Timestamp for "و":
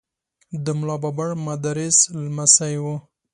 2.83-2.85